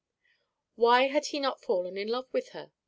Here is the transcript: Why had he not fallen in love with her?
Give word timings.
Why 0.73 1.09
had 1.09 1.27
he 1.27 1.39
not 1.39 1.61
fallen 1.61 1.95
in 1.95 2.07
love 2.07 2.27
with 2.33 2.53
her? 2.53 2.71